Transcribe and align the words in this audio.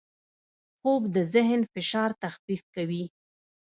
خوب 0.79 1.01
د 1.15 1.17
ذهن 1.33 1.61
فشار 1.73 2.09
تخفیف 2.23 2.61
کوي 2.75 3.05